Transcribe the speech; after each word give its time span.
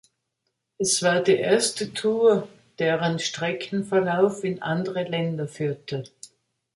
Es 0.79 1.03
war 1.03 1.19
die 1.21 1.35
erste 1.37 1.93
Tour, 1.93 2.47
deren 2.79 3.19
Streckenverlauf 3.19 4.43
in 4.43 4.59
andere 4.63 5.03
Länder 5.03 5.47
führte. 5.47 6.05